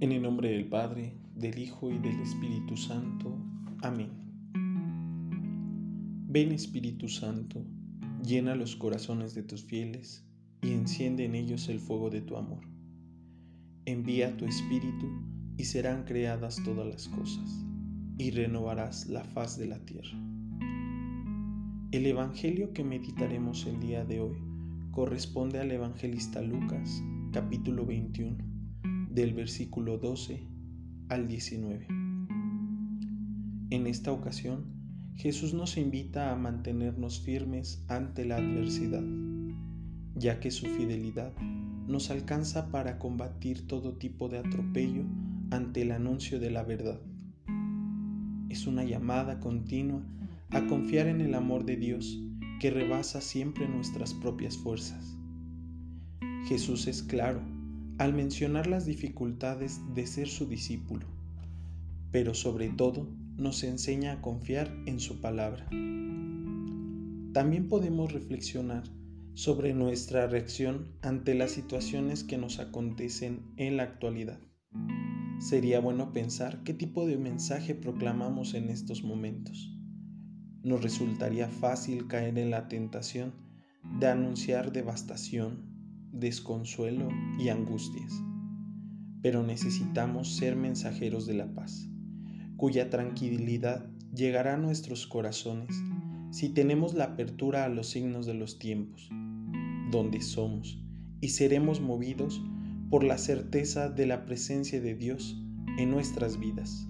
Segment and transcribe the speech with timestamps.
[0.00, 3.36] En el nombre del Padre, del Hijo y del Espíritu Santo.
[3.82, 4.10] Amén.
[6.28, 7.64] Ven Espíritu Santo,
[8.24, 10.24] llena los corazones de tus fieles
[10.62, 12.60] y enciende en ellos el fuego de tu amor.
[13.86, 15.08] Envía tu Espíritu
[15.56, 17.66] y serán creadas todas las cosas,
[18.18, 20.16] y renovarás la faz de la tierra.
[21.90, 24.38] El Evangelio que meditaremos el día de hoy
[24.92, 28.57] corresponde al evangelista Lucas, capítulo 21,
[29.18, 30.46] del versículo 12
[31.08, 31.88] al 19.
[33.70, 34.66] En esta ocasión,
[35.16, 39.02] Jesús nos invita a mantenernos firmes ante la adversidad,
[40.14, 41.36] ya que su fidelidad
[41.88, 45.02] nos alcanza para combatir todo tipo de atropello
[45.50, 47.00] ante el anuncio de la verdad.
[48.48, 50.00] Es una llamada continua
[50.50, 52.22] a confiar en el amor de Dios
[52.60, 55.18] que rebasa siempre nuestras propias fuerzas.
[56.46, 57.57] Jesús es claro
[57.98, 61.06] al mencionar las dificultades de ser su discípulo,
[62.10, 65.68] pero sobre todo nos enseña a confiar en su palabra.
[67.32, 68.84] También podemos reflexionar
[69.34, 74.40] sobre nuestra reacción ante las situaciones que nos acontecen en la actualidad.
[75.38, 79.78] Sería bueno pensar qué tipo de mensaje proclamamos en estos momentos
[80.62, 83.32] nos resultaría fácil caer en la tentación
[83.98, 85.77] de anunciar devastación,
[86.12, 88.12] desconsuelo y angustias.
[89.22, 91.88] Pero necesitamos ser mensajeros de la paz,
[92.56, 95.74] cuya tranquilidad llegará a nuestros corazones
[96.30, 99.08] si tenemos la apertura a los signos de los tiempos,
[99.90, 100.82] donde somos
[101.20, 102.42] y seremos movidos
[102.90, 105.42] por la certeza de la presencia de Dios
[105.78, 106.86] en nuestras vidas.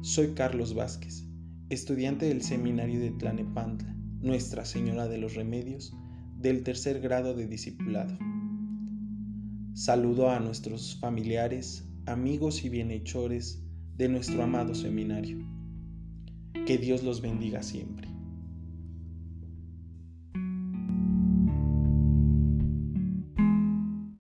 [0.00, 1.26] Soy Carlos Vázquez
[1.72, 5.96] estudiante del seminario de Tlanepantla, Nuestra Señora de los Remedios,
[6.42, 8.18] del tercer grado de discipulado.
[9.74, 13.62] Saludo a nuestros familiares, amigos y bienhechores
[13.96, 15.38] de nuestro amado seminario.
[16.66, 18.08] Que Dios los bendiga siempre.